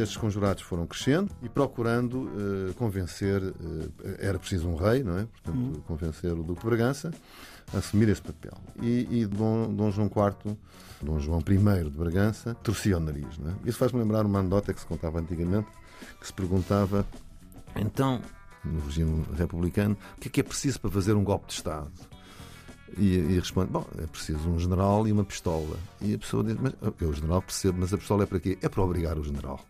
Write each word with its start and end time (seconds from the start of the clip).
estes 0.00 0.16
conjurados 0.16 0.62
foram 0.62 0.86
crescendo 0.86 1.30
e 1.42 1.48
procurando 1.48 2.24
uh, 2.24 2.74
convencer, 2.74 3.42
uh, 3.42 3.92
era 4.18 4.38
preciso 4.38 4.68
um 4.68 4.74
rei, 4.74 5.02
não 5.02 5.18
é? 5.18 5.26
Portanto, 5.26 5.56
uhum. 5.56 5.82
convencer 5.86 6.32
o 6.32 6.42
Duque 6.42 6.60
de 6.60 6.66
Bragança 6.66 7.10
a 7.72 7.78
assumir 7.78 8.08
esse 8.08 8.22
papel. 8.22 8.52
E, 8.82 9.06
e 9.10 9.26
Dom, 9.26 9.72
Dom, 9.72 9.90
João 9.90 10.08
IV, 10.08 10.56
Dom 11.02 11.18
João 11.18 11.40
I 11.40 11.84
de 11.84 11.90
Bragança, 11.90 12.54
torcia 12.62 12.96
o 12.96 13.00
nariz. 13.00 13.38
Não 13.38 13.50
é? 13.50 13.54
Isso 13.64 13.78
faz-me 13.78 14.00
lembrar 14.00 14.26
uma 14.26 14.40
anedota 14.40 14.74
que 14.74 14.80
se 14.80 14.86
contava 14.86 15.20
antigamente, 15.20 15.68
que 16.20 16.26
se 16.26 16.32
perguntava, 16.32 17.06
então, 17.76 18.20
no 18.64 18.80
regime 18.80 19.24
republicano, 19.36 19.96
o 20.16 20.20
que 20.20 20.28
é 20.28 20.30
que 20.30 20.40
é 20.40 20.42
preciso 20.42 20.80
para 20.80 20.90
fazer 20.90 21.14
um 21.14 21.24
golpe 21.24 21.46
de 21.46 21.54
Estado? 21.54 21.90
E, 22.98 23.14
e, 23.16 23.38
responde: 23.38 23.70
Bom, 23.70 23.86
é 23.98 24.06
preciso 24.06 24.48
um 24.48 24.58
general 24.58 25.06
e 25.06 25.12
uma 25.12 25.24
pistola. 25.24 25.76
E 26.00 26.14
a 26.14 26.18
pessoa 26.18 26.42
diz: 26.42 26.56
Mas 26.60 26.74
eu, 27.00 27.08
o 27.08 27.14
general 27.14 27.40
percebo, 27.40 27.78
mas 27.80 27.94
a 27.94 27.98
pistola 27.98 28.24
é 28.24 28.26
para 28.26 28.40
quê? 28.40 28.58
É 28.60 28.68
para 28.68 28.82
obrigar 28.82 29.18
o 29.18 29.24
general. 29.24 29.60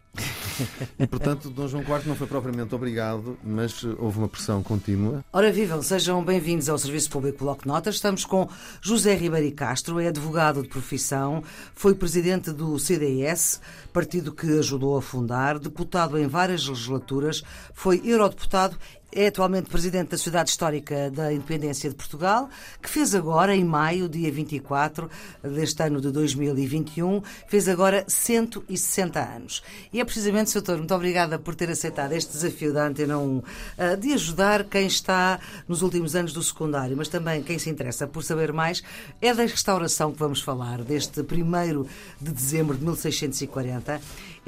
E, 0.99 1.07
portanto, 1.07 1.51
Dom 1.51 1.69
João 1.69 1.83
IV 1.83 2.07
não 2.07 2.15
foi 2.15 2.27
propriamente 2.27 2.75
obrigado, 2.75 3.39
mas 3.43 3.83
houve 3.99 4.19
uma 4.19 4.29
pressão 4.29 4.63
contínua. 4.63 5.25
Ora, 5.33 5.51
vivam, 5.53 5.83
sejam 5.83 6.25
bem-vindos 6.25 6.69
ao 6.69 6.79
Serviço 6.79 7.11
Público 7.11 7.45
Bloco 7.45 7.67
Notas. 7.67 7.97
Estamos 7.97 8.25
com 8.25 8.49
José 8.81 9.15
Ribeiro 9.15 9.55
Castro, 9.55 10.01
é 10.01 10.09
advogado 10.09 10.63
de 10.63 10.69
profissão, 10.69 11.43
foi 11.75 11.95
presidente 11.95 12.53
do 12.53 12.79
CDS, 12.79 13.61
partido 13.93 14.33
que 14.33 14.59
ajudou 14.59 14.97
a 14.97 15.03
fundar, 15.03 15.59
deputado 15.59 16.19
em 16.19 16.27
várias 16.27 16.67
legislaturas, 16.67 17.43
foi 17.75 18.01
eurodeputado 18.05 18.77
é 19.13 19.27
atualmente 19.27 19.69
presidente 19.69 20.11
da 20.11 20.17
Sociedade 20.17 20.51
Histórica 20.51 21.11
da 21.11 21.33
Independência 21.33 21.89
de 21.89 21.97
Portugal, 21.97 22.49
que 22.81 22.89
fez 22.89 23.15
agora, 23.15 23.55
em 23.55 23.65
maio, 23.65 24.09
dia 24.09 24.31
24 24.31 25.11
deste 25.43 25.83
ano 25.83 26.01
de 26.01 26.11
2021, 26.11 27.23
fez 27.49 27.69
agora 27.69 28.05
160 28.07 29.21
anos. 29.21 29.63
E 29.93 30.01
é 30.01 30.05
precisamente, 30.05 30.51
Sr. 30.51 30.61
Doutor, 30.61 30.79
muito 30.79 30.95
obrigada 30.95 31.39
por 31.39 31.55
ter 31.55 31.71
aceitado 31.71 32.13
este 32.13 32.33
desafio 32.33 32.73
da 32.73 32.87
Antena 32.87 33.19
1 33.19 33.43
eh, 33.79 33.97
de 33.97 34.13
ajudar 34.13 34.65
quem 34.65 34.87
está 34.87 35.41
nos 35.67 35.83
últimos 35.83 36.15
anos 36.15 36.33
do 36.33 36.43
secundário, 36.43 36.97
mas 36.97 37.09
também 37.09 37.43
quem 37.43 37.59
se 37.59 37.71
interessa 37.71 38.07
por 38.07 38.23
saber 38.23 38.53
mais. 38.53 38.83
É 39.21 39.35
da 39.35 39.43
restauração 39.43 40.13
que 40.13 40.19
vamos 40.19 40.41
falar, 40.41 40.83
deste 40.83 41.21
1 41.21 41.87
de 42.21 42.33
dezembro 42.33 42.77
de 42.77 42.85
1640 42.85 44.01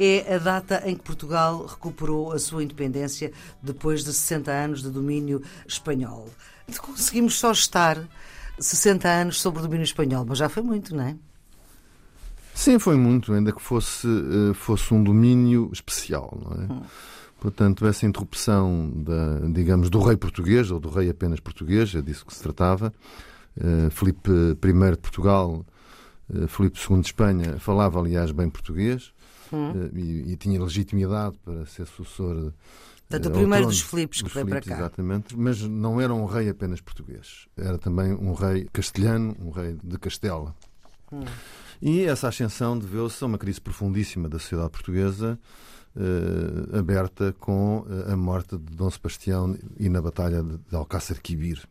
é 0.03 0.35
a 0.35 0.39
data 0.39 0.83
em 0.85 0.97
que 0.97 1.03
Portugal 1.03 1.65
recuperou 1.65 2.33
a 2.33 2.39
sua 2.39 2.65
independência 2.65 3.33
depois 3.63 4.03
de 4.03 4.13
60 4.13 4.51
anos 4.51 4.83
de 4.83 4.91
domínio 4.91 5.43
espanhol. 5.67 6.29
Conseguimos 6.81 7.39
só 7.39 7.53
estar 7.53 7.99
60 8.59 9.09
anos 9.09 9.41
sobre 9.41 9.61
o 9.61 9.63
domínio 9.63 9.85
espanhol, 9.85 10.25
mas 10.27 10.39
já 10.39 10.49
foi 10.49 10.63
muito, 10.63 10.97
não 10.97 11.05
é? 11.05 11.17
Sim, 12.55 12.79
foi 12.79 12.97
muito, 12.97 13.33
ainda 13.33 13.53
que 13.53 13.63
fosse, 13.63 14.07
eh, 14.07 14.55
fosse 14.55 14.93
um 14.93 15.03
domínio 15.03 15.71
especial, 15.73 16.37
não 16.45 16.53
é? 16.53 16.73
Hum. 16.73 16.83
Portanto, 17.41 17.87
essa 17.87 18.07
interrupção, 18.07 18.91
da, 18.95 19.41
digamos, 19.53 19.91
do 19.91 20.01
rei 20.01 20.17
português, 20.17 20.71
ou 20.71 20.79
do 20.79 20.89
rei 20.89 21.11
apenas 21.11 21.41
português, 21.41 21.95
é 21.95 22.03
disso 22.03 22.25
que 22.25 22.35
se 22.35 22.43
tratava. 22.43 22.93
Uh, 23.57 23.91
Filipe 23.91 24.31
I 24.31 24.91
de 24.93 24.99
Portugal, 24.99 25.67
uh, 26.31 26.47
Filipe 26.47 26.79
II 26.79 27.01
de 27.01 27.07
Espanha, 27.07 27.59
falava, 27.59 27.99
aliás, 27.99 28.31
bem 28.31 28.49
português 28.49 29.13
hum. 29.53 29.91
e, 29.95 30.33
e, 30.33 30.37
tinha 30.37 30.63
legitimidade 30.63 31.37
para 31.45 31.67
ser 31.67 31.87
sucessor. 31.87 32.53
Portanto, 33.09 33.27
o 33.27 33.33
primeiro 33.33 33.67
dos 33.67 33.81
Filipes 33.81 34.23
que 34.23 34.31
foi 34.31 34.45
para 34.45 34.61
cá. 34.61 34.75
Exatamente, 34.75 35.37
mas 35.37 35.61
não 35.63 36.01
era 36.01 36.15
um 36.15 36.25
rei 36.25 36.49
apenas 36.49 36.81
português. 36.81 37.47
Era 37.57 37.77
também 37.77 38.13
um 38.15 38.33
rei 38.33 38.67
castelhano, 38.73 39.37
um 39.41 39.51
rei 39.51 39.77
de 39.83 39.99
Castela. 39.99 40.55
Hum. 41.13 41.25
E 41.81 42.05
essa 42.05 42.29
ascensão 42.29 42.79
deveu-se 42.79 43.23
a 43.23 43.27
uma 43.27 43.37
crise 43.37 43.61
profundíssima 43.61 44.29
da 44.29 44.39
sociedade 44.39 44.71
portuguesa, 44.71 45.39
eh, 45.97 46.79
aberta 46.79 47.35
com 47.39 47.85
a 48.07 48.17
morte 48.17 48.57
de 48.57 48.77
Dom 48.77 48.89
Sebastião 48.89 49.59
e 49.79 49.89
na 49.89 50.01
Batalha 50.01 50.43
de 50.43 50.77
Alcácer 50.77 51.21
Quibir 51.21 51.69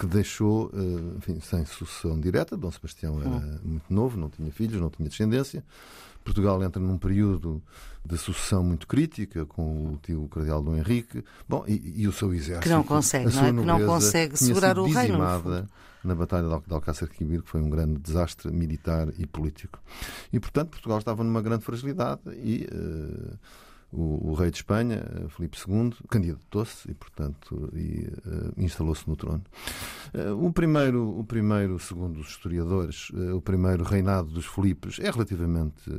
que 0.00 0.06
deixou, 0.06 0.70
enfim, 1.18 1.38
sem 1.40 1.62
sucessão 1.66 2.18
direta. 2.18 2.56
Dom 2.56 2.70
Sebastião 2.70 3.20
era 3.20 3.28
hum. 3.28 3.58
muito 3.62 3.92
novo, 3.92 4.18
não 4.18 4.30
tinha 4.30 4.50
filhos, 4.50 4.80
não 4.80 4.88
tinha 4.88 5.06
descendência. 5.06 5.62
Portugal 6.24 6.62
entra 6.62 6.80
num 6.80 6.98
período 6.98 7.62
de 8.04 8.16
sucessão 8.16 8.62
muito 8.62 8.86
crítica 8.86 9.44
com 9.44 9.92
o 9.92 9.98
tio 10.02 10.28
cardeal 10.28 10.62
Dom 10.62 10.76
Henrique, 10.76 11.24
bom, 11.48 11.64
e, 11.66 12.02
e 12.02 12.08
o 12.08 12.12
seu 12.12 12.32
exército. 12.32 12.62
Que 12.62 12.68
não 12.68 12.82
consegue, 12.82 13.34
não 13.34 13.44
é? 13.44 13.52
Que 13.52 13.52
não 13.52 13.86
consegue 13.86 14.36
segurar 14.36 14.78
o 14.78 14.86
reino. 14.86 15.18
na 16.02 16.14
Batalha 16.14 16.48
de 16.66 16.72
Alcácer 16.72 17.08
Quibir, 17.08 17.42
que 17.42 17.50
foi 17.50 17.60
um 17.60 17.68
grande 17.68 17.98
desastre 18.00 18.50
militar 18.50 19.08
e 19.18 19.26
político. 19.26 19.78
E, 20.32 20.40
portanto, 20.40 20.70
Portugal 20.70 20.98
estava 20.98 21.22
numa 21.22 21.42
grande 21.42 21.64
fragilidade 21.64 22.22
e 22.42 22.66
uh, 22.72 23.38
o, 23.92 24.30
o, 24.30 24.34
rei 24.34 24.50
de 24.50 24.58
Espanha, 24.58 25.02
Filipe 25.30 25.58
II, 25.66 25.92
candidatou-se 26.08 26.90
e, 26.90 26.94
portanto, 26.94 27.70
e, 27.74 28.06
uh, 28.26 28.52
instalou-se 28.56 29.08
no 29.08 29.16
trono. 29.16 29.42
Uh, 30.14 30.46
o 30.46 30.52
primeiro, 30.52 31.18
o 31.18 31.24
primeiro, 31.24 31.78
segundo 31.78 32.20
os 32.20 32.28
historiadores, 32.28 33.10
uh, 33.10 33.36
o 33.36 33.40
primeiro 33.40 33.82
reinado 33.82 34.28
dos 34.28 34.46
Filipes 34.46 34.98
é 35.00 35.10
relativamente 35.10 35.90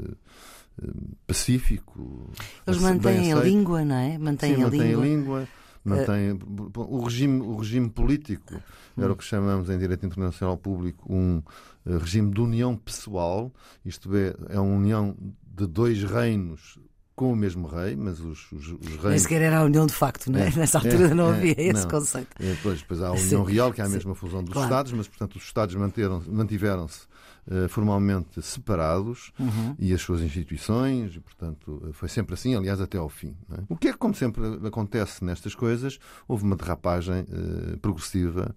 pacífico. 1.28 2.32
Eles 2.66 2.82
mantêm 2.82 3.34
a 3.34 3.36
língua, 3.36 3.84
não 3.84 3.96
é? 3.96 4.18
Mantêm, 4.18 4.56
Sim, 4.56 4.62
a, 4.62 4.66
mantêm 4.66 4.82
língua. 4.82 5.04
a 5.04 5.06
língua. 5.06 5.48
Mantém, 5.84 6.40
o, 6.76 7.04
regime, 7.04 7.42
o 7.42 7.58
regime 7.58 7.90
político 7.90 8.62
era 8.96 9.12
o 9.12 9.16
que 9.16 9.24
chamamos 9.24 9.68
em 9.68 9.80
direito 9.80 10.06
internacional 10.06 10.56
público 10.56 11.12
um 11.12 11.42
regime 11.84 12.32
de 12.32 12.40
união 12.40 12.78
pessoal, 12.78 13.52
isto 13.84 14.16
é, 14.16 14.36
é 14.50 14.60
uma 14.60 14.76
união 14.76 15.16
de 15.44 15.66
dois 15.66 16.04
reinos 16.04 16.78
com 17.22 17.32
o 17.32 17.36
mesmo 17.36 17.68
rei, 17.68 17.96
mas 17.96 18.20
os, 18.20 18.52
os, 18.52 18.68
os 18.70 18.88
reis. 18.88 19.04
Nem 19.04 19.20
sequer 19.20 19.44
era 19.44 19.60
a 19.60 19.64
união 19.64 19.86
de 19.86 19.94
facto, 19.94 20.32
não 20.32 20.40
é? 20.40 20.48
é 20.48 20.52
Nessa 20.58 20.80
altura 20.80 21.10
é, 21.10 21.14
não 21.14 21.30
havia 21.30 21.54
é, 21.56 21.68
esse 21.68 21.84
não. 21.84 21.90
conceito. 21.92 22.30
É, 22.40 22.58
pois, 22.64 22.80
depois 22.80 23.00
há 23.00 23.10
a 23.10 23.12
união 23.12 23.46
Sim. 23.46 23.52
real, 23.54 23.72
que 23.72 23.80
é 23.80 23.86
a 23.86 23.90
mesma 23.90 24.16
Sim. 24.16 24.20
fusão 24.20 24.44
dos 24.44 24.52
claro. 24.54 24.68
Estados, 24.68 24.92
mas, 24.94 25.08
portanto, 25.08 25.36
os 25.36 25.44
Estados 25.44 25.76
mantiveram-se 25.76 27.02
uh, 27.46 27.70
formalmente 27.70 28.42
separados 28.42 29.32
uhum. 29.40 29.76
e 29.78 29.94
as 29.94 30.02
suas 30.02 30.22
instituições, 30.22 31.16
e, 31.16 31.20
portanto, 31.20 31.90
foi 31.94 32.10
sempre 32.10 32.34
assim, 32.34 32.56
aliás, 32.56 32.82
até 32.82 32.98
ao 32.98 33.08
fim. 33.08 33.38
É? 33.52 33.62
O 33.70 33.78
que 33.78 33.90
é 33.90 33.92
que, 33.92 34.00
como 34.00 34.16
sempre 34.16 34.42
acontece 34.66 35.24
nestas 35.24 35.54
coisas, 35.54 36.00
houve 36.28 36.44
uma 36.44 36.56
derrapagem 36.56 37.20
uh, 37.22 37.78
progressiva 37.78 38.56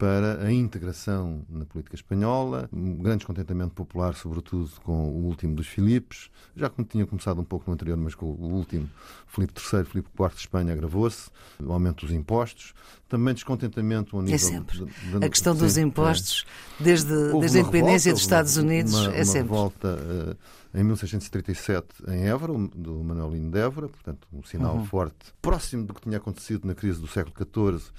para 0.00 0.42
a 0.46 0.50
integração 0.50 1.44
na 1.46 1.66
política 1.66 1.94
espanhola, 1.94 2.70
um 2.72 2.94
grande 2.94 3.18
descontentamento 3.18 3.74
popular, 3.74 4.14
sobretudo 4.14 4.70
com 4.82 5.10
o 5.10 5.26
último 5.26 5.54
dos 5.54 5.66
Filipes, 5.66 6.30
já 6.56 6.70
como 6.70 6.88
tinha 6.88 7.04
começado 7.04 7.38
um 7.38 7.44
pouco 7.44 7.66
no 7.68 7.74
anterior, 7.74 7.98
mas 7.98 8.14
com 8.14 8.24
o 8.24 8.54
último, 8.54 8.88
Filipe 9.26 9.52
III, 9.60 9.84
Filipe 9.84 10.08
IV 10.18 10.30
de 10.30 10.40
Espanha 10.40 10.72
agravou-se, 10.72 11.28
o 11.62 11.70
aumento 11.70 12.06
dos 12.06 12.14
impostos, 12.14 12.72
também 13.10 13.34
descontentamento 13.34 14.16
ao 14.16 14.22
é 14.22 14.24
nível... 14.24 14.36
É 14.36 14.38
sempre. 14.38 14.78
De, 14.78 15.18
de, 15.18 15.26
a 15.26 15.28
questão 15.28 15.54
dos 15.54 15.76
impostos, 15.76 16.46
é. 16.80 16.84
desde, 16.84 17.32
desde 17.38 17.58
a 17.58 17.60
independência 17.60 18.08
revolta, 18.08 18.12
dos 18.12 18.20
Estados 18.22 18.56
Unidos, 18.56 18.94
uma, 18.94 19.14
é 19.14 19.24
sempre. 19.24 19.40
Uma 19.52 19.56
revolta 19.56 19.88
uh, 19.98 20.78
em 20.80 20.82
1637 20.82 21.86
em 22.08 22.26
Évora, 22.26 22.54
do 22.74 23.04
Manuelino 23.04 23.50
de 23.50 23.58
Évora, 23.58 23.88
portanto 23.88 24.26
um 24.32 24.42
sinal 24.44 24.76
uhum. 24.76 24.86
forte, 24.86 25.34
próximo 25.42 25.84
do 25.84 25.92
que 25.92 26.00
tinha 26.00 26.16
acontecido 26.16 26.66
na 26.66 26.74
crise 26.74 26.98
do 26.98 27.06
século 27.06 27.34
XIV, 27.36 27.90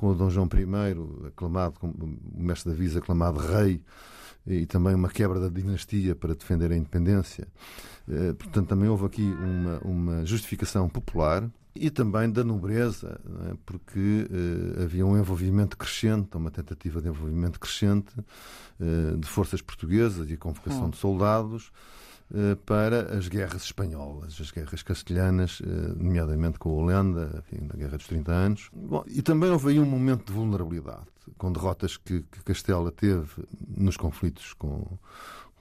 com 0.00 0.08
o 0.08 0.14
Dom 0.14 0.30
João 0.30 0.48
I, 0.54 1.26
aclamado, 1.28 1.74
o 1.82 2.42
mestre 2.42 2.72
da 2.72 2.76
Visa, 2.76 3.00
aclamado 3.00 3.38
rei, 3.38 3.82
e 4.46 4.64
também 4.64 4.94
uma 4.94 5.10
quebra 5.10 5.38
da 5.38 5.50
dinastia 5.50 6.14
para 6.14 6.34
defender 6.34 6.72
a 6.72 6.76
independência. 6.76 7.46
Eh, 8.08 8.32
portanto, 8.32 8.66
também 8.66 8.88
houve 8.88 9.04
aqui 9.04 9.22
uma, 9.22 9.78
uma 9.84 10.24
justificação 10.24 10.88
popular 10.88 11.46
e 11.74 11.90
também 11.90 12.30
da 12.30 12.42
nobreza, 12.42 13.20
é? 13.50 13.54
porque 13.66 14.26
uh, 14.30 14.82
havia 14.82 15.04
um 15.06 15.18
envolvimento 15.18 15.76
crescente, 15.76 16.34
uma 16.34 16.50
tentativa 16.50 17.02
de 17.02 17.08
envolvimento 17.08 17.60
crescente 17.60 18.12
uh, 18.18 19.18
de 19.18 19.28
forças 19.28 19.60
portuguesas 19.60 20.30
e 20.30 20.32
a 20.32 20.38
convocação 20.38 20.86
hum. 20.86 20.90
de 20.90 20.96
soldados 20.96 21.70
eh, 21.70 21.99
para 22.64 23.16
as 23.16 23.26
guerras 23.26 23.64
espanholas, 23.64 24.40
as 24.40 24.50
guerras 24.50 24.82
castelhanas, 24.82 25.60
eh, 25.64 25.94
nomeadamente 25.96 26.58
com 26.58 26.70
a 26.70 26.72
Holanda, 26.74 27.42
enfim, 27.44 27.66
na 27.66 27.74
Guerra 27.74 27.96
dos 27.96 28.06
30 28.06 28.32
Anos. 28.32 28.70
Bom, 28.72 29.02
e 29.08 29.20
também 29.20 29.50
houve 29.50 29.70
aí 29.70 29.80
um 29.80 29.84
momento 29.84 30.26
de 30.26 30.32
vulnerabilidade, 30.32 31.06
com 31.36 31.52
derrotas 31.52 31.96
que, 31.96 32.22
que 32.22 32.44
Castela 32.44 32.92
teve 32.92 33.28
nos 33.68 33.96
conflitos 33.96 34.52
com, 34.52 34.96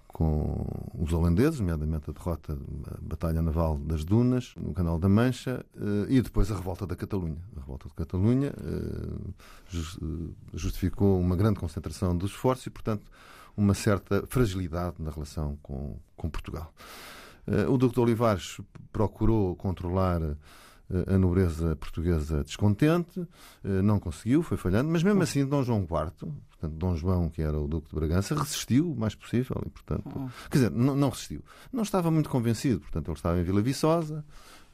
com 0.07 0.63
os 0.94 1.12
holandeses, 1.12 1.60
nomeadamente 1.60 2.12
a 2.12 2.13
derrota 2.13 2.56
da 2.56 2.98
Batalha 3.01 3.42
Naval 3.42 3.80
das 3.80 4.04
Dunas, 4.04 4.54
no 4.56 4.72
Canal 4.72 5.00
da 5.00 5.10
Mancha, 5.10 5.65
eh, 5.75 6.06
e 6.10 6.22
depois 6.22 6.51
a 6.51 6.56
revolta 6.56 6.86
da 6.86 6.95
Catalunha. 6.95 7.42
A 7.57 7.62
revolta 7.62 7.88
de 7.88 7.95
Catalunha 7.95 8.54
justificou 10.54 11.19
uma 11.19 11.36
grande 11.36 11.60
concentração 11.60 12.15
dos 12.15 12.30
esforços 12.30 12.68
e, 12.68 12.69
portanto, 12.69 13.10
uma 13.57 13.74
certa 13.74 14.24
fragilidade 14.27 14.95
na 15.00 15.10
relação 15.10 15.57
com, 15.63 15.98
com 16.19 16.30
Portugal. 16.30 16.74
Uh, 17.48 17.71
o 17.71 17.77
Dr. 17.77 18.01
Olivares 18.01 18.60
procurou 18.92 19.56
controlar 19.56 20.21
a 21.07 21.19
nobreza 21.19 21.75
portuguesa 21.75 22.44
descontente, 22.44 23.24
não 23.63 24.00
conseguiu, 24.00 24.42
foi 24.42 24.57
falhando, 24.57 24.89
mas 24.89 25.04
mesmo 25.04 25.21
assim 25.21 25.45
Dom 25.45 25.62
João 25.62 25.81
IV, 25.81 25.88
portanto 26.50 26.74
Dom 26.74 26.95
João, 26.95 27.30
que 27.30 27.44
era 27.44 27.60
o 27.60 27.68
Duque 27.68 27.89
de 27.89 27.95
Bragança, 27.95 28.33
resistiu 28.33 28.92
o 28.92 28.95
mais 28.95 29.13
possível 29.13 29.62
e, 29.68 29.69
portanto, 29.69 30.31
quer 30.50 30.57
dizer, 30.57 30.71
não, 30.71 30.95
não 30.95 31.10
resistiu. 31.10 31.44
Não 31.71 31.83
estava 31.83 32.10
muito 32.10 32.27
convencido, 32.27 32.80
portanto, 32.80 33.07
ele 33.07 33.18
estava 33.18 33.39
em 33.39 33.44
Vila 33.44 33.62
Viçosa, 33.62 34.25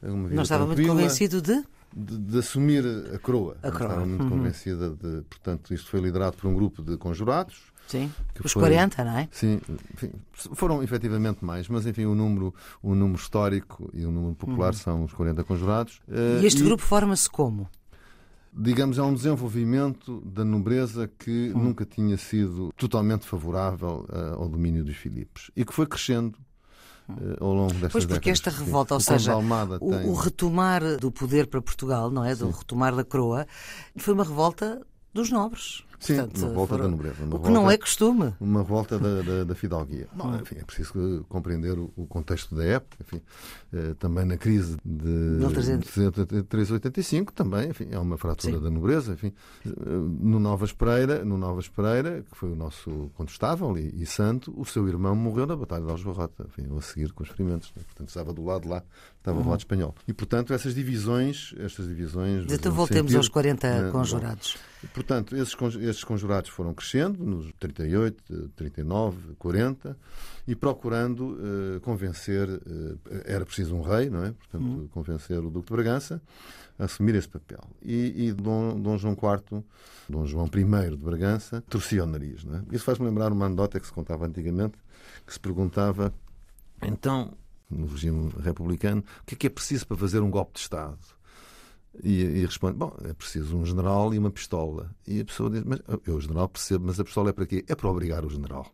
não 0.02 0.42
estava 0.42 0.66
muito 0.66 0.86
convencido 0.86 1.40
de? 1.40 1.64
De, 1.94 2.18
de, 2.18 2.38
assumir 2.38 2.84
a 3.14 3.18
coroa. 3.18 3.56
A 3.62 3.70
coroa. 3.70 3.88
Estava 3.88 4.06
muito 4.06 4.24
uhum. 4.24 4.30
convencida 4.30 4.90
de. 4.90 5.22
Portanto, 5.22 5.72
isto 5.72 5.88
foi 5.88 6.00
liderado 6.00 6.36
por 6.36 6.46
um 6.48 6.54
grupo 6.54 6.82
de 6.82 6.96
conjurados. 6.98 7.72
Sim, 7.86 8.12
os 8.44 8.52
foi, 8.52 8.62
40, 8.62 9.04
não 9.04 9.18
é? 9.18 9.28
Sim, 9.30 9.60
enfim, 9.94 10.10
foram 10.32 10.82
efetivamente 10.82 11.44
mais, 11.44 11.68
mas 11.68 11.86
enfim, 11.86 12.04
o 12.04 12.14
número, 12.14 12.52
o 12.82 12.94
número 12.94 13.20
histórico 13.20 13.88
e 13.94 14.04
o 14.04 14.10
número 14.10 14.34
popular 14.34 14.72
uhum. 14.72 14.78
são 14.78 15.04
os 15.04 15.12
40 15.12 15.44
conjurados. 15.44 16.00
E 16.40 16.44
este 16.44 16.62
uh, 16.62 16.64
grupo 16.64 16.82
forma-se 16.82 17.30
como? 17.30 17.68
digamos, 18.56 18.96
é 18.96 19.02
um 19.02 19.12
desenvolvimento 19.12 20.22
da 20.24 20.42
nobreza 20.44 21.10
que 21.18 21.52
hum. 21.54 21.64
nunca 21.64 21.84
tinha 21.84 22.16
sido 22.16 22.72
totalmente 22.76 23.26
favorável 23.26 24.06
uh, 24.08 24.40
ao 24.40 24.48
domínio 24.48 24.82
dos 24.82 24.96
Filipes 24.96 25.50
e 25.54 25.64
que 25.64 25.74
foi 25.74 25.86
crescendo 25.86 26.38
uh, 27.08 27.44
ao 27.44 27.52
longo 27.52 27.74
destas 27.74 27.92
Pois 27.92 28.06
porque 28.06 28.30
esta 28.30 28.48
revolta, 28.48 28.94
ou 28.94 29.00
seja, 29.00 29.36
o, 29.36 29.90
tem... 29.90 30.08
o, 30.08 30.14
retomar 30.14 30.96
do 30.96 31.12
poder 31.12 31.48
para 31.48 31.60
Portugal, 31.60 32.10
não 32.10 32.24
é? 32.24 32.34
Do 32.34 32.50
retomar 32.50 32.96
da 32.96 33.04
coroa, 33.04 33.46
foi 33.96 34.14
uma 34.14 34.24
revolta 34.24 34.80
dos 35.12 35.30
nobres. 35.30 35.84
Sim, 35.98 36.16
Portanto, 36.16 36.38
uma 36.38 36.54
volta 36.54 36.78
da 36.78 36.88
nobreza. 36.88 37.24
o 37.24 37.38
que 37.38 37.50
não 37.50 37.70
é 37.70 37.78
costume. 37.78 38.34
Uma 38.40 38.62
volta 38.62 38.98
da, 38.98 39.22
da, 39.22 39.44
da 39.44 39.54
fidalguia. 39.54 40.08
Bom, 40.14 40.28
hum. 40.28 40.38
enfim, 40.40 40.56
é 40.58 40.64
preciso 40.64 41.24
compreender 41.28 41.78
o, 41.78 41.92
o 41.96 42.06
contexto 42.06 42.54
da 42.54 42.64
época. 42.64 42.96
Enfim, 43.00 43.22
eh, 43.72 43.94
também 43.98 44.24
na 44.24 44.36
crise 44.36 44.76
de 44.84 45.08
1385, 45.08 47.32
também, 47.32 47.70
enfim, 47.70 47.88
é 47.90 47.98
uma 47.98 48.16
fratura 48.16 48.56
Sim. 48.56 48.62
da 48.62 48.70
nobreza. 48.70 49.14
Enfim, 49.14 49.32
eh, 49.66 49.70
no 50.20 50.38
Nova 50.38 50.64
Espreira, 50.64 51.24
no 51.24 51.38
Nova 51.38 51.60
Espreira, 51.60 52.24
que 52.30 52.36
foi 52.36 52.52
o 52.52 52.56
nosso 52.56 53.10
contestável 53.14 53.76
e, 53.76 54.02
e 54.02 54.06
santo, 54.06 54.52
o 54.56 54.64
seu 54.64 54.86
irmão 54.88 55.14
morreu 55.14 55.46
na 55.46 55.56
Batalha 55.56 55.84
de 55.84 55.90
Aljubarrota, 55.90 56.46
enfim, 56.48 56.66
a 56.76 56.82
seguir 56.82 57.12
com 57.12 57.22
os 57.22 57.28
ferimentos. 57.28 57.72
Né? 57.76 57.82
Portanto, 57.86 58.08
estava 58.08 58.32
do 58.32 58.44
lado 58.44 58.68
lá, 58.68 58.82
estava 59.18 59.38
uhum. 59.38 59.44
do 59.44 59.50
lado 59.50 59.60
espanhol. 59.60 59.94
E, 60.06 60.12
portanto, 60.12 60.52
essas 60.52 60.74
divisões, 60.74 61.54
estas 61.58 61.88
divisões... 61.88 62.50
Então 62.50 62.72
voltemos 62.72 63.12
sentido, 63.12 63.18
aos 63.18 63.28
40 63.28 63.82
né, 63.82 63.90
conjurados. 63.90 64.56
Portanto, 64.94 65.36
esses, 65.36 65.54
esses 65.86 66.04
conjurados 66.04 66.50
foram 66.50 66.74
crescendo 66.74 67.24
nos 67.24 67.52
38, 67.58 68.50
39, 68.56 69.34
40 69.38 69.96
e 70.46 70.54
procurando 70.54 71.36
uh, 71.36 71.80
convencer, 71.80 72.48
uh, 72.48 72.98
era 73.24 73.44
preciso 73.44 73.74
um 73.74 73.82
rei, 73.82 74.10
não 74.10 74.24
é? 74.24 74.32
Portanto, 74.32 74.64
uhum. 74.64 74.88
convencer 74.88 75.38
o 75.38 75.50
Duque 75.50 75.66
de 75.66 75.72
Bragança 75.72 76.22
a 76.78 76.84
assumir 76.84 77.14
esse 77.14 77.28
papel. 77.28 77.60
E, 77.82 78.26
e 78.26 78.32
Dom, 78.32 78.80
Dom, 78.80 78.98
João 78.98 79.14
IV, 79.14 79.64
Dom 80.08 80.26
João 80.26 80.46
I 80.46 80.90
de 80.90 80.96
Bragança, 80.96 81.62
torcia 81.68 82.04
o 82.04 82.06
nariz, 82.06 82.44
não 82.44 82.56
é? 82.56 82.62
Isso 82.72 82.84
faz-me 82.84 83.06
lembrar 83.06 83.32
uma 83.32 83.46
anedota 83.46 83.80
que 83.80 83.86
se 83.86 83.92
contava 83.92 84.26
antigamente, 84.26 84.78
que 85.26 85.32
se 85.32 85.40
perguntava, 85.40 86.12
então, 86.82 87.32
no 87.70 87.86
regime 87.86 88.32
republicano, 88.42 89.02
o 89.22 89.26
que 89.26 89.34
é 89.34 89.38
que 89.38 89.46
é 89.46 89.50
preciso 89.50 89.86
para 89.86 89.96
fazer 89.96 90.20
um 90.20 90.30
golpe 90.30 90.54
de 90.54 90.60
Estado? 90.60 90.98
E, 92.02 92.22
e, 92.22 92.46
responde: 92.46 92.76
Bom, 92.76 92.94
é 93.04 93.12
preciso 93.12 93.56
um 93.56 93.64
general 93.64 94.12
e 94.14 94.18
uma 94.18 94.30
pistola. 94.30 94.90
E 95.06 95.20
a 95.20 95.24
pessoa 95.24 95.50
diz: 95.50 95.62
Mas 95.64 95.80
eu, 96.06 96.16
o 96.16 96.20
general, 96.20 96.48
percebo, 96.48 96.86
mas 96.86 97.00
a 97.00 97.04
pistola 97.04 97.30
é 97.30 97.32
para 97.32 97.46
quê? 97.46 97.64
É 97.68 97.74
para 97.74 97.88
obrigar 97.88 98.24
o 98.24 98.30
general. 98.30 98.66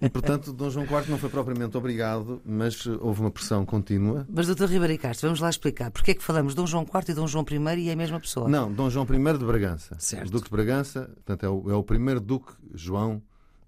e, 0.00 0.08
portanto, 0.08 0.52
Dom 0.52 0.70
João 0.70 0.86
IV 0.86 1.10
não 1.10 1.18
foi 1.18 1.28
propriamente 1.28 1.76
obrigado, 1.76 2.40
mas 2.44 2.86
houve 2.86 3.20
uma 3.20 3.30
pressão 3.30 3.64
contínua. 3.64 4.26
Mas, 4.30 4.46
doutor 4.46 4.68
Ribeiro 4.68 4.98
Castro, 4.98 5.28
vamos 5.28 5.40
lá 5.40 5.50
explicar. 5.50 5.90
Porquê 5.90 6.12
é 6.12 6.14
que 6.14 6.22
falamos 6.22 6.54
Dom 6.54 6.66
João 6.66 6.84
IV 6.84 7.10
e 7.10 7.14
Dom 7.14 7.26
João 7.26 7.44
I 7.50 7.80
e 7.80 7.88
é 7.90 7.92
a 7.92 7.96
mesma 7.96 8.18
pessoa? 8.18 8.48
Não, 8.48 8.72
Dom 8.72 8.88
João 8.88 9.06
I 9.06 9.38
de 9.38 9.44
Bragança. 9.44 9.96
Certo. 9.98 10.28
O 10.28 10.30
Duque 10.30 10.44
de 10.44 10.50
Bragança, 10.50 11.10
portanto, 11.14 11.44
é 11.44 11.48
o, 11.48 11.70
é 11.70 11.74
o 11.74 11.82
primeiro 11.82 12.20
Duque 12.20 12.52
João 12.74 13.22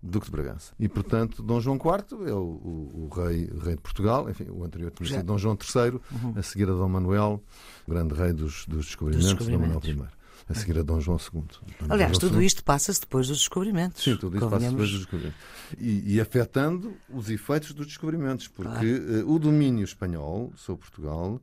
Duque 0.05 0.27
de 0.27 0.33
Bragança. 0.33 0.75
E, 0.79 0.87
portanto, 0.87 1.43
Dom 1.43 1.61
João 1.61 1.77
IV 1.77 2.29
é 2.29 2.33
o, 2.33 2.37
o, 2.37 3.09
o 3.11 3.15
rei, 3.15 3.49
o 3.51 3.59
rei 3.59 3.75
de 3.75 3.81
Portugal, 3.81 4.29
enfim, 4.29 4.45
o 4.51 4.63
anterior 4.63 4.93
Dom 5.25 5.39
João 5.39 5.57
III, 5.57 5.93
uhum. 5.93 6.35
a 6.37 6.43
seguir 6.43 6.69
a 6.69 6.73
Dom 6.73 6.89
Manuel, 6.89 7.43
grande 7.89 8.15
rei 8.15 8.35
dos, 8.35 8.67
dos 8.67 8.85
descobrimentos, 8.85 9.31
dos 9.31 9.39
descobrimentos. 9.39 9.83
Dom 9.83 9.95
Manuel 9.95 10.11
I. 10.11 10.24
A 10.49 10.55
seguir 10.55 10.79
a 10.79 10.83
Dom 10.83 11.01
João 11.01 11.19
II. 11.19 11.43
Aliás, 11.89 12.13
João 12.13 12.21
tudo 12.21 12.41
II. 12.41 12.47
isto 12.47 12.63
passa-se 12.63 13.01
depois 13.01 13.29
dos 13.29 13.39
descobrimentos. 13.39 14.03
Sim, 14.03 14.17
tudo 14.17 14.37
isto 14.37 14.51
passa-se 14.51 14.71
depois 14.71 14.91
dos 14.91 14.99
descobrimentos. 14.99 15.41
E, 15.79 16.15
e, 16.15 16.21
afetando 16.21 16.95
os 17.09 17.31
efeitos 17.31 17.73
dos 17.73 17.87
descobrimentos, 17.87 18.47
porque 18.49 18.99
claro. 18.99 19.27
uh, 19.27 19.35
o 19.35 19.39
domínio 19.39 19.85
espanhol 19.85 20.53
sobre 20.57 20.83
Portugal 20.83 21.41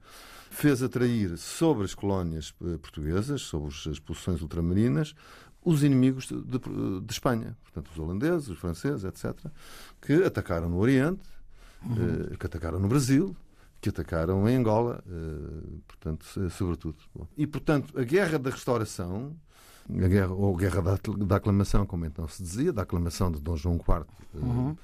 fez 0.52 0.84
atrair 0.84 1.38
sobre 1.38 1.86
as 1.86 1.96
colónias 1.96 2.54
eh, 2.62 2.78
portuguesas, 2.78 3.42
sobre 3.42 3.70
as 3.90 3.98
posições 4.00 4.42
ultramarinas, 4.42 5.16
os 5.64 5.82
inimigos 5.82 6.28
de, 6.28 6.36
de, 6.42 6.60
de, 7.02 7.12
Espanha, 7.12 7.58
portanto, 7.64 7.90
os 7.92 7.98
holandeses, 7.98 8.50
os 8.50 8.60
franceses, 8.60 9.06
etc., 9.06 9.34
que 10.02 10.14
atacaram 10.24 10.70
no 10.70 10.78
Oriente, 10.78 11.22
uhum. 11.84 12.28
eh, 12.32 12.38
que 12.38 12.46
atacaram 12.46 12.80
no 12.80 12.88
Brasil, 12.90 13.36
que 13.82 13.90
atacaram 13.90 14.48
em 14.48 14.56
Angola, 14.56 15.04
eh, 15.08 15.80
portanto, 15.88 16.26
sobretudo. 16.52 16.98
E, 17.36 17.48
portanto, 17.48 18.00
a 18.00 18.04
guerra 18.04 18.38
da 18.38 18.52
restauração, 18.52 19.36
a 19.90 20.08
guerra, 20.08 20.32
ou 20.34 20.56
a 20.56 20.58
guerra 20.58 20.82
da, 20.82 20.98
da 21.26 21.36
aclamação, 21.38 21.86
como 21.86 22.06
então 22.06 22.28
se 22.28 22.44
dizia, 22.44 22.72
da 22.72 22.84
aclamação 22.84 23.32
de 23.32 23.42
Dom 23.42 23.58
João 23.58 23.76
IV, 23.76 24.06
eh, 24.36 24.38
uhum 24.38 24.76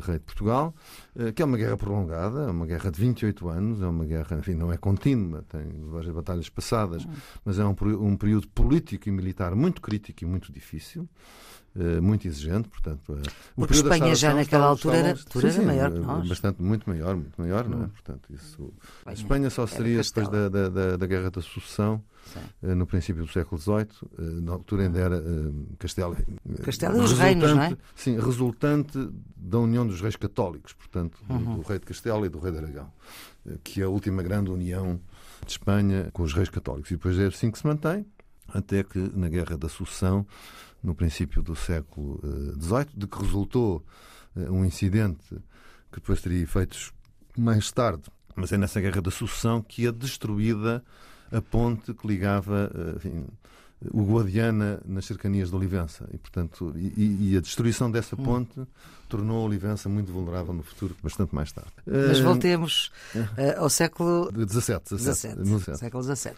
rei 0.00 0.18
de 0.18 0.24
Portugal, 0.24 0.74
eh, 1.16 1.32
que 1.32 1.42
é 1.42 1.44
uma 1.44 1.56
guerra 1.56 1.76
prolongada, 1.76 2.40
é 2.40 2.50
uma 2.50 2.66
guerra 2.66 2.90
de 2.90 3.00
28 3.00 3.48
anos, 3.48 3.82
é 3.82 3.86
uma 3.86 4.04
guerra, 4.04 4.38
enfim, 4.38 4.54
não 4.54 4.72
é 4.72 4.76
contínua, 4.76 5.44
tem 5.48 5.62
várias 5.90 6.14
batalhas 6.14 6.48
passadas, 6.48 7.04
hum. 7.04 7.10
mas 7.44 7.58
é 7.58 7.64
um, 7.64 7.74
um 8.00 8.16
período 8.16 8.48
político 8.48 9.08
e 9.08 9.12
militar 9.12 9.54
muito 9.54 9.80
crítico 9.80 10.24
e 10.24 10.26
muito 10.26 10.52
difícil. 10.52 11.08
Eh, 11.78 12.00
muito 12.00 12.26
exigente, 12.26 12.68
portanto. 12.68 13.18
Eh, 13.18 13.30
Porque 13.54 13.74
Espanha 13.74 14.14
já 14.14 14.32
naquela 14.32 14.66
altura 14.66 14.96
era, 14.96 15.10
altura 15.10 15.50
sim, 15.50 15.58
era 15.58 15.66
maior 15.66 15.92
que 15.92 15.98
nós. 15.98 16.28
Bastante, 16.28 16.62
muito 16.62 16.88
maior, 16.88 17.14
muito 17.14 17.38
maior, 17.38 17.68
não 17.68 17.82
é? 17.82 17.84
Hum. 17.84 17.88
Portanto, 17.88 18.32
isso. 18.32 18.72
A 19.04 19.12
Espanha 19.12 19.50
só 19.50 19.66
seria 19.66 20.00
depois 20.00 20.28
da, 20.28 20.48
da, 20.48 20.96
da, 20.96 21.06
Guerra 21.06 21.30
da 21.30 21.42
Sucessão, 21.42 22.02
sim. 22.32 22.74
no 22.74 22.86
princípio 22.86 23.24
do 23.24 23.30
século 23.30 23.60
XVIII, 23.60 24.40
na 24.42 24.52
altura 24.52 24.84
ainda 24.84 24.98
era 24.98 25.22
Castelo. 25.78 26.16
Castelo 26.62 26.96
e 26.96 27.00
os 27.00 27.12
reinos, 27.12 27.54
não 27.54 27.62
é? 27.62 27.76
Sim, 27.94 28.18
resultante 28.18 29.10
da 29.36 29.58
união 29.58 29.86
dos 29.86 30.00
reis 30.00 30.16
católicos, 30.16 30.72
portanto, 30.72 31.18
do, 31.24 31.34
uhum. 31.34 31.56
do 31.56 31.62
rei 31.62 31.78
de 31.78 31.84
Castelo 31.84 32.24
e 32.24 32.28
do 32.30 32.38
rei 32.38 32.52
de 32.52 32.58
Aragão, 32.58 32.90
que 33.62 33.82
é 33.82 33.84
a 33.84 33.88
última 33.88 34.22
grande 34.22 34.50
união 34.50 34.98
de 35.44 35.52
Espanha 35.52 36.08
com 36.12 36.22
os 36.22 36.32
reis 36.32 36.48
católicos. 36.48 36.90
E 36.90 36.94
depois 36.94 37.18
é 37.18 37.26
assim 37.26 37.50
que 37.50 37.58
se 37.58 37.66
mantém, 37.66 38.06
até 38.48 38.82
que 38.82 38.98
na 39.14 39.28
Guerra 39.28 39.58
da 39.58 39.68
Sucessão 39.68 40.26
no 40.82 40.94
princípio 40.94 41.42
do 41.42 41.54
século 41.56 42.20
XVIII, 42.60 42.80
eh, 42.80 42.86
de 42.96 43.06
que 43.06 43.18
resultou 43.18 43.84
eh, 44.36 44.50
um 44.50 44.64
incidente 44.64 45.34
que 45.90 46.00
depois 46.00 46.20
teria 46.20 46.42
efeitos 46.42 46.92
mais 47.36 47.70
tarde, 47.70 48.04
mas 48.34 48.52
é 48.52 48.58
nessa 48.58 48.80
Guerra 48.80 49.00
da 49.00 49.10
Sucessão 49.10 49.62
que 49.62 49.86
é 49.86 49.92
destruída 49.92 50.82
a 51.32 51.40
ponte 51.40 51.92
que 51.92 52.06
ligava 52.06 52.70
eh, 52.74 52.96
enfim, 52.96 53.26
o 53.92 54.04
Guadiana 54.04 54.80
nas 54.84 55.04
cercanias 55.04 55.50
de 55.50 55.56
Olivença. 55.56 56.08
E, 56.12 56.18
portanto, 56.18 56.72
e, 56.76 57.32
e 57.32 57.36
a 57.36 57.40
destruição 57.40 57.90
dessa 57.90 58.14
hum. 58.18 58.24
ponte 58.24 58.60
hum. 58.60 58.66
tornou 59.08 59.44
Olivença 59.44 59.88
muito 59.88 60.12
vulnerável 60.12 60.54
no 60.54 60.62
futuro, 60.62 60.96
bastante 61.02 61.34
mais 61.34 61.52
tarde. 61.52 61.72
Mas 61.86 62.20
voltemos 62.20 62.90
uh, 63.14 63.58
ao 63.58 63.68
século 63.68 64.30
XVII. 64.32 64.98
XVII. 64.98 65.76
Século 65.76 66.02
XVII 66.02 66.34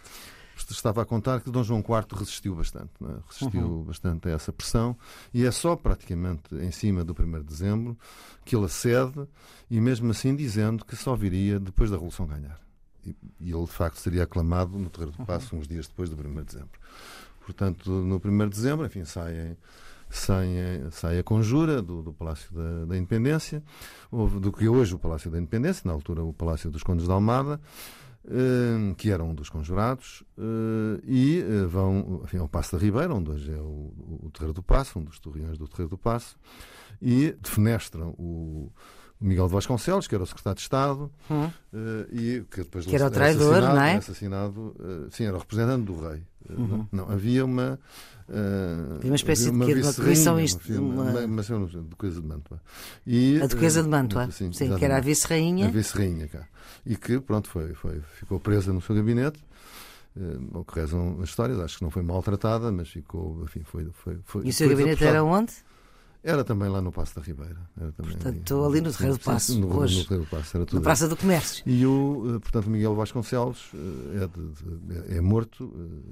estava 0.69 1.01
a 1.01 1.05
contar 1.05 1.41
que 1.41 1.49
Dom 1.49 1.63
João 1.63 1.79
IV 1.79 2.17
resistiu 2.17 2.55
bastante, 2.55 2.91
é? 3.01 3.15
resistiu 3.27 3.61
uhum. 3.61 3.83
bastante 3.83 4.27
a 4.27 4.31
essa 4.31 4.51
pressão 4.51 4.95
e 5.33 5.45
é 5.45 5.51
só 5.51 5.75
praticamente 5.75 6.55
em 6.55 6.71
cima 6.71 7.03
do 7.03 7.15
1 7.17 7.39
de 7.39 7.43
dezembro 7.43 7.97
que 8.45 8.55
ele 8.55 8.65
acede 8.65 9.27
e 9.69 9.79
mesmo 9.79 10.11
assim 10.11 10.35
dizendo 10.35 10.85
que 10.85 10.95
só 10.95 11.15
viria 11.15 11.59
depois 11.59 11.89
da 11.89 11.95
Revolução 11.95 12.25
ganhar. 12.25 12.59
E, 13.05 13.15
e 13.39 13.51
ele 13.51 13.65
de 13.65 13.71
facto 13.71 13.97
seria 13.97 14.23
aclamado 14.23 14.77
no 14.77 14.89
Terreiro 14.89 15.15
do 15.17 15.25
Passo 15.25 15.55
uhum. 15.55 15.61
uns 15.61 15.67
dias 15.67 15.87
depois 15.87 16.09
do 16.09 16.15
1 16.15 16.33
de 16.35 16.43
dezembro. 16.43 16.79
Portanto, 17.41 17.89
no 17.89 18.21
1 18.23 18.49
de 18.49 18.55
dezembro, 18.55 18.85
enfim, 18.85 19.05
saem 19.05 19.57
sai, 20.09 20.47
sai 20.91 21.19
a 21.19 21.23
conjura 21.23 21.81
do, 21.81 22.01
do 22.01 22.13
Palácio 22.13 22.53
da, 22.53 22.85
da, 22.85 22.97
Independência, 22.97 23.63
do 24.11 24.51
que 24.51 24.67
hoje 24.67 24.95
o 24.95 24.99
Palácio 24.99 25.29
da 25.29 25.37
Independência, 25.37 25.83
na 25.85 25.93
altura 25.93 26.23
o 26.23 26.33
Palácio 26.33 26.69
dos 26.71 26.83
Condes 26.83 27.05
de 27.05 27.11
Almada, 27.11 27.59
que 28.97 29.09
era 29.09 29.23
um 29.23 29.33
dos 29.33 29.49
conjurados, 29.49 30.23
eh, 30.37 31.01
e 31.03 31.39
eh, 31.39 31.65
vão 31.65 32.21
enfim, 32.23 32.37
ao 32.37 32.47
Passo 32.47 32.75
da 32.75 32.81
Ribeira, 32.83 33.13
onde 33.13 33.31
hoje 33.31 33.51
é 33.51 33.57
o, 33.57 33.93
o 34.23 34.29
Terreiro 34.31 34.53
do 34.53 34.61
Passo, 34.61 34.99
um 34.99 35.03
dos 35.03 35.19
torreões 35.19 35.57
do 35.57 35.67
Terreiro 35.67 35.89
do 35.89 35.97
Passo, 35.97 36.37
e 37.01 37.31
defenestram 37.41 38.09
o, 38.17 38.71
Miguel 39.21 39.47
de 39.47 39.53
Vasconcelos, 39.53 40.07
que 40.07 40.15
era 40.15 40.23
o 40.23 40.27
secretário 40.27 40.55
de 40.55 40.61
Estado, 40.61 41.11
hum. 41.29 41.49
Eh, 41.73 42.07
e 42.11 42.45
que 42.49 42.57
depois 42.61 42.85
que 42.85 42.95
era 42.95 43.07
o 43.07 43.11
traidor, 43.11 43.61
não 43.61 43.81
é? 43.81 43.95
assassinado, 43.95 44.75
sim, 45.11 45.25
era 45.25 45.35
o 45.35 45.39
representante 45.39 45.85
do 45.85 45.99
rei. 45.99 46.23
Uhum. 46.49 46.87
Não, 46.91 47.09
havia 47.09 47.45
uma. 47.45 47.79
Uh, 48.29 49.05
uma 49.07 49.15
espécie 49.15 49.49
uma 49.49 49.65
de, 49.65 49.81
uma 49.81 49.93
comissão 49.93 50.39
isto, 50.39 50.71
uma, 50.73 51.03
uma, 51.03 51.25
uma, 51.25 51.41
uma 51.41 51.67
duquesa 51.67 52.21
de 52.21 52.27
Mantua. 52.27 52.61
E, 53.05 53.41
a 53.41 53.47
duquesa 53.47 53.81
de 53.81 53.89
Mantua, 53.89 54.29
sim, 54.31 54.53
sim 54.53 54.75
que 54.75 54.85
era 54.85 54.97
a 54.97 54.99
vice-rainha. 54.99 55.67
A 55.67 55.71
vice-rainha, 55.71 56.27
cá. 56.27 56.47
E 56.85 56.95
que, 56.95 57.19
pronto, 57.19 57.49
foi, 57.49 57.73
foi, 57.73 58.01
ficou 58.19 58.39
presa 58.39 58.71
no 58.71 58.81
seu 58.81 58.95
gabinete 58.95 59.39
o 60.53 60.63
que 60.63 60.79
rezam 60.79 61.17
as 61.21 61.29
histórias, 61.29 61.59
acho 61.59 61.77
que 61.77 61.83
não 61.83 61.91
foi 61.91 62.01
maltratada, 62.01 62.71
mas 62.71 62.89
ficou, 62.89 63.43
enfim, 63.43 63.61
foi. 63.63 63.87
foi, 63.93 64.17
foi 64.23 64.45
e 64.45 64.49
o 64.49 64.53
seu 64.53 64.67
gabinete 64.69 65.03
era 65.03 65.23
onde? 65.23 65.53
Era 66.21 66.43
também 66.43 66.67
lá 66.69 66.81
no 66.81 66.91
Passo 66.91 67.15
da 67.15 67.21
Ribeira. 67.21 67.57
Era 67.79 67.91
também 67.93 68.11
portanto, 68.11 68.65
ali, 68.65 68.77
ali 68.79 68.81
no 68.81 68.91
Terreiro 68.91 69.17
do 69.17 69.23
Passo, 69.23 69.57
no, 69.57 69.77
hoje, 69.77 69.99
no 69.99 70.03
Terreiro 70.03 70.25
do 70.25 70.29
Passo, 70.29 70.57
era 70.57 70.65
tudo 70.65 70.75
na 70.75 70.81
Praça 70.81 71.07
do 71.07 71.15
Comércio. 71.15 71.63
E 71.65 71.85
o, 71.85 72.39
portanto, 72.41 72.69
Miguel 72.69 72.93
Vasconcelos 72.93 73.71
é, 74.15 74.27
de, 74.27 75.05
de, 75.07 75.17
é 75.17 75.21
morto 75.21 75.65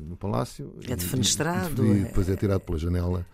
no 0.08 0.16
Palácio. 0.16 0.74
É 0.88 0.96
defenestrado. 0.96 1.86
E, 1.86 1.90
e 1.90 2.04
depois 2.06 2.30
é 2.30 2.36
tirado 2.36 2.62
pela 2.62 2.78
janela 2.78 3.26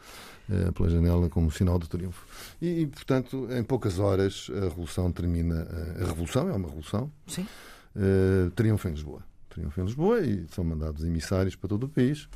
pela 0.75 0.89
janela 0.89 1.29
como 1.29 1.49
sinal 1.51 1.79
de 1.79 1.87
triunfo. 1.87 2.25
E, 2.61 2.81
e, 2.81 2.87
portanto, 2.87 3.47
em 3.51 3.63
poucas 3.63 3.97
horas 3.97 4.51
a 4.53 4.61
revolução 4.61 5.11
termina. 5.11 5.67
A 6.01 6.05
revolução 6.05 6.49
é 6.49 6.53
uma 6.53 6.67
revolução. 6.67 7.11
Sim. 7.27 7.47
Uh, 7.95 8.49
triunfa 8.51 8.89
em 8.89 8.91
Lisboa. 8.91 9.23
Triunfa 9.49 9.81
em 9.81 9.85
Lisboa 9.85 10.19
e 10.21 10.45
são 10.49 10.63
mandados 10.63 11.03
emissários 11.03 11.55
para 11.55 11.69
todo 11.69 11.85
o 11.85 11.89
país 11.89 12.27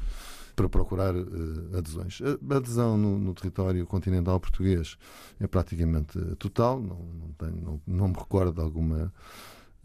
para 0.58 0.68
procurar 0.68 1.16
uh, 1.16 1.78
adesões. 1.78 2.20
A 2.20 2.56
adesão 2.56 2.98
no, 2.98 3.20
no, 3.20 3.34
território 3.36 3.86
continental 3.86 4.40
português 4.40 4.98
é 5.40 5.46
praticamente 5.46 6.20
total, 6.40 6.82
não, 6.82 6.98
não, 6.98 7.32
tenho, 7.38 7.62
não, 7.62 7.82
não 7.86 8.08
me 8.08 8.16
recordo 8.16 8.52
de 8.54 8.62
alguma 8.62 9.14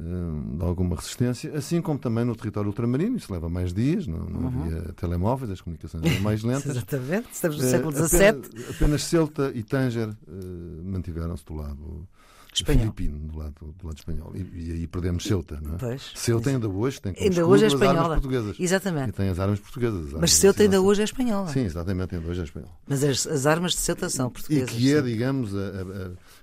eh, 0.00 0.56
de 0.56 0.64
alguma 0.64 0.96
resistência, 0.96 1.54
assim 1.54 1.82
como 1.82 1.98
também 1.98 2.24
no 2.24 2.34
território 2.34 2.68
ultramarino, 2.68 3.18
isso 3.18 3.30
leva 3.30 3.50
mais 3.50 3.74
dias, 3.74 4.06
não, 4.06 4.20
não 4.20 4.48
uhum. 4.48 4.62
havia 4.62 4.92
telemóveis, 4.94 5.50
as 5.50 5.60
comunicações 5.60 6.02
eram 6.04 6.20
mais 6.22 6.42
lentas. 6.42 6.74
Exatamente, 6.74 7.28
estamos 7.32 7.58
no 7.58 7.62
século 7.62 7.92
XVII. 7.92 8.28
Apenas, 8.28 8.70
apenas 8.70 9.04
Ceuta 9.04 9.52
e 9.54 9.62
Tanger 9.62 10.08
uh, 10.08 10.82
mantiveram-se 10.82 11.44
do 11.44 11.54
lado 11.54 12.08
espanhol. 12.54 12.80
filipino, 12.80 13.18
do 13.18 13.38
lado, 13.38 13.74
do 13.78 13.86
lado 13.86 13.96
espanhol. 13.98 14.32
E, 14.34 14.68
e 14.68 14.72
aí 14.72 14.86
perdemos 14.86 15.24
Ceuta, 15.24 15.58
não 15.62 15.74
é? 15.74 15.78
Pois, 15.78 16.12
Ceuta 16.14 16.50
ainda 16.50 16.68
hoje 16.68 17.00
tem 17.00 17.14
como 17.14 17.24
ainda 17.24 17.46
hoje 17.46 17.64
é 17.64 17.66
espanhola. 17.68 17.92
as 17.92 18.04
armas 18.04 18.20
portuguesas. 18.20 18.60
Exatamente. 18.60 19.08
E 19.08 19.12
tem 19.12 19.28
as 19.28 19.38
armas 19.38 19.60
portuguesas. 19.60 19.98
As 19.98 20.04
Mas 20.04 20.14
armas 20.14 20.32
Ceuta 20.32 20.62
ainda 20.62 20.80
hoje 20.80 21.00
é 21.00 21.04
espanhola. 21.04 21.48
Sim, 21.48 21.64
exatamente, 21.64 22.14
ainda 22.14 22.28
hoje 22.28 22.40
é 22.40 22.44
espanhola. 22.44 22.72
Mas 22.86 23.04
as, 23.04 23.26
as 23.26 23.46
armas 23.46 23.72
de 23.72 23.78
Ceuta 23.78 24.08
são 24.08 24.30
portuguesas. 24.30 24.70
E 24.70 24.78
que 24.78 24.94
é, 24.94 25.00
digamos, 25.00 25.54
a, 25.54 25.58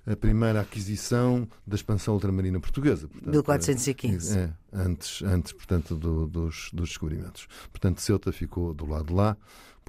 a, 0.07 0.13
a 0.13 0.15
primeira 0.15 0.61
aquisição 0.61 1.47
da 1.65 1.75
expansão 1.75 2.15
ultramarina 2.15 2.59
portuguesa. 2.59 3.07
Portanto, 3.07 3.29
1415. 3.31 4.37
É, 4.37 4.49
antes, 4.73 5.21
antes 5.21 5.53
portanto, 5.53 5.95
do, 5.95 6.27
dos, 6.27 6.69
dos 6.73 6.89
descobrimentos. 6.89 7.47
Portanto, 7.71 8.01
Ceuta 8.01 8.31
ficou 8.31 8.73
do 8.73 8.87
lado 8.87 9.05
de 9.05 9.13
lá 9.13 9.37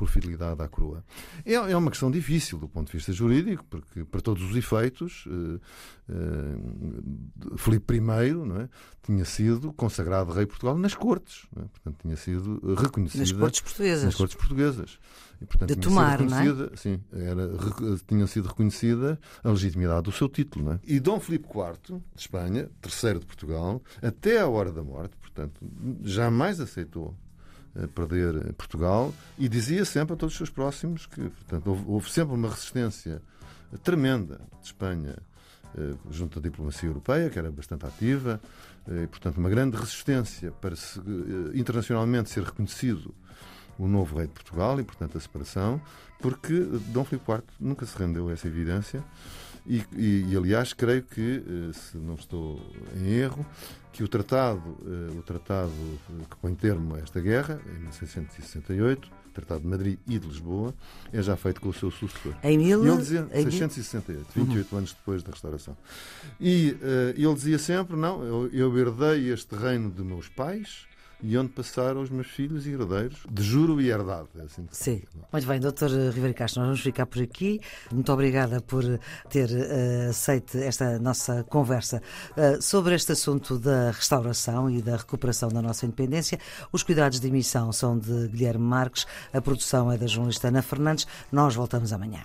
por 0.01 0.09
fidelidade 0.09 0.63
à 0.63 0.67
coroa. 0.67 1.05
É, 1.45 1.53
é, 1.53 1.77
uma 1.77 1.91
questão 1.91 2.11
difícil 2.11 2.57
do 2.57 2.67
ponto 2.67 2.87
de 2.87 2.95
vista 2.95 3.13
jurídico, 3.13 3.63
porque, 3.69 4.03
para 4.03 4.23
todos 4.23 4.43
os 4.43 4.57
efeitos, 4.57 5.27
eh, 5.29 5.61
eh, 6.09 7.57
Filipe 7.59 7.97
I 7.97 8.33
não 8.33 8.63
é, 8.63 8.69
tinha 9.03 9.27
sido 9.27 9.75
consagrado 9.75 10.33
rei 10.33 10.47
de 10.47 10.49
Portugal 10.49 10.79
nas 10.79 10.95
cortes, 10.95 11.47
é? 11.55 11.61
portanto, 11.61 11.99
tinha 12.01 12.17
sido 12.17 12.75
reconhecido. 12.77 13.21
Nas 13.21 13.33
cortes 13.33 13.61
portuguesas. 13.61 14.05
Nas 14.05 14.15
cortes 14.15 14.37
portuguesas. 14.39 14.99
E, 15.39 15.45
portanto, 15.45 15.69
de 15.69 15.77
tomar, 15.77 16.23
não 16.23 16.39
é? 16.39 16.77
Sim, 16.77 16.99
era, 17.13 17.51
tinha 18.07 18.27
sido 18.27 18.49
reconhecida 18.49 19.21
a 19.45 19.51
legitimidade 19.51 20.05
do 20.05 20.13
seu 20.13 20.31
título. 20.31 20.65
Não 20.65 20.73
é? 20.73 20.81
E 20.83 20.99
Dom 20.99 21.21
Filipe 21.21 21.47
IV, 21.47 22.01
de 22.15 22.23
Espanha, 22.23 22.71
terceiro 22.81 23.21
de 23.21 23.27
Portugal, 23.27 23.83
até 24.01 24.41
a 24.41 24.49
hora 24.49 24.73
da 24.73 24.83
morte, 24.83 25.15
portanto, 25.19 25.61
jamais 26.03 26.59
aceitou 26.59 27.15
perder 27.95 28.53
Portugal 28.55 29.15
e 29.39 29.49
dizia 29.49 29.85
sempre 29.85 30.15
a 30.15 30.17
todos 30.17 30.35
os 30.35 30.37
seus 30.39 30.51
próximos 30.51 31.07
que 31.07 31.21
portanto, 31.21 31.67
houve, 31.69 31.85
houve 31.87 32.11
sempre 32.11 32.35
uma 32.35 32.49
resistência 32.49 33.23
tremenda 33.85 34.41
de 34.61 34.67
Espanha 34.67 35.17
eh, 35.77 35.95
junto 36.11 36.41
à 36.41 36.43
diplomacia 36.43 36.89
europeia, 36.89 37.31
que 37.31 37.39
era 37.39 37.51
bastante 37.51 37.87
ativa, 37.87 38.41
eh, 38.89 39.05
e, 39.05 39.07
portanto, 39.07 39.39
uma 39.39 39.49
grande 39.49 39.77
resistência 39.77 40.51
para 40.51 40.75
se, 40.75 40.99
eh, 40.99 41.03
internacionalmente 41.55 42.29
ser 42.29 42.43
reconhecido 42.43 43.15
o 43.79 43.87
novo 43.87 44.17
rei 44.17 44.27
de 44.27 44.33
Portugal 44.33 44.81
e, 44.81 44.85
portanto, 44.85 45.17
a 45.17 45.21
separação, 45.21 45.81
porque 46.19 46.55
Dom 46.89 47.05
Filipe 47.05 47.31
IV 47.31 47.43
nunca 47.61 47.87
se 47.87 47.97
rendeu 47.97 48.29
a 48.29 48.33
essa 48.33 48.49
evidência 48.49 49.03
e, 49.67 49.83
e, 49.97 50.27
e, 50.31 50.37
aliás, 50.37 50.73
creio 50.73 51.03
que, 51.03 51.43
eh, 51.47 51.73
se 51.73 51.97
não 51.97 52.15
estou 52.15 52.61
em 52.97 53.13
erro, 53.13 53.45
que 53.93 54.03
o 54.03 54.09
tratado, 54.09 54.79
eh, 54.85 55.19
o 55.19 55.23
tratado 55.23 55.73
que 56.29 56.37
põe 56.37 56.55
termo 56.55 56.95
a 56.95 56.99
esta 56.99 57.21
guerra, 57.21 57.61
em 57.67 57.81
1668, 57.81 59.11
o 59.31 59.33
Tratado 59.33 59.61
de 59.61 59.67
Madrid 59.69 59.99
e 60.09 60.19
de 60.19 60.27
Lisboa, 60.27 60.75
é 61.13 61.23
já 61.23 61.37
feito 61.37 61.61
com 61.61 61.69
o 61.69 61.73
seu 61.73 61.91
sucessor. 61.91 62.35
Em 62.43 62.59
mil... 62.59 62.85
E 62.85 62.89
ele 62.89 62.97
dizia, 62.97 63.29
em 63.33 63.45
668, 63.45 64.27
28 64.35 64.73
uhum. 64.73 64.79
anos 64.79 64.93
depois 64.93 65.23
da 65.23 65.31
restauração. 65.31 65.77
E 66.41 66.77
uh, 66.83 67.11
ele 67.17 67.35
dizia 67.35 67.59
sempre, 67.59 67.97
não, 67.97 68.25
eu, 68.25 68.51
eu 68.53 68.77
herdei 68.77 69.31
este 69.31 69.55
reino 69.55 69.91
de 69.91 70.03
meus 70.03 70.29
pais, 70.29 70.87
e 71.23 71.37
onde 71.37 71.51
passaram 71.51 72.01
os 72.01 72.11
meus 72.11 72.29
filhos 72.29 72.67
e 72.67 72.71
herdeiros, 72.71 73.19
de 73.31 73.43
juro 73.43 73.81
e 73.81 73.91
herdade. 73.91 74.29
É 74.39 74.43
assim 74.43 74.67
Sim. 74.71 75.03
Muito 75.33 75.47
bem, 75.47 75.61
doutor 75.61 75.91
Ribeiro 75.91 76.35
Castro, 76.35 76.61
nós 76.61 76.69
vamos 76.69 76.81
ficar 76.81 77.07
por 77.07 77.23
aqui. 77.23 77.61
Muito 77.93 78.13
obrigada 78.13 78.61
por 78.61 78.83
ter 79.29 79.49
uh, 79.51 80.11
aceito 80.11 80.59
esta 80.59 80.99
nossa 80.99 81.45
conversa 81.45 82.03
uh, 82.33 82.61
sobre 82.63 82.95
este 82.95 83.13
assunto 83.13 83.59
da 83.59 83.91
restauração 83.91 84.71
e 84.71 84.83
da 84.83 84.97
recuperação 84.97 85.49
da 85.49 85.63
nossa 85.63 85.87
independência. 85.87 86.39
Os 86.73 86.83
cuidados 86.83 87.21
de 87.21 87.29
emissão 87.29 87.73
são 87.73 87.99
de 87.99 88.29
Guilherme 88.29 88.65
Marques, 88.65 89.07
a 89.33 89.41
produção 89.41 89.91
é 89.91 89.99
da 89.99 90.07
jornalista 90.07 90.49
Ana 90.49 90.63
Fernandes. 90.63 91.07
Nós 91.31 91.55
voltamos 91.55 91.93
amanhã. 91.93 92.25